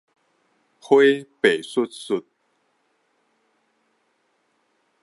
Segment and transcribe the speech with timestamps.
[0.79, 0.97] 花
[1.39, 2.25] 白 sut-sut